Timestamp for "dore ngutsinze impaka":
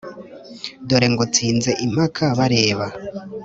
0.87-2.25